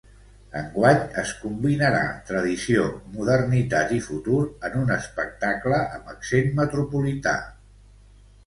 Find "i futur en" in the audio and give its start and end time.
3.99-4.79